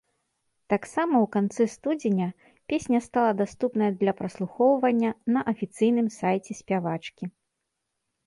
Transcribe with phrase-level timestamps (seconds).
[0.73, 2.29] Таксама ў канцы студзеня
[2.71, 7.23] песня стала даступная для праслухоўвання на афіцыйным сайце спявачкі.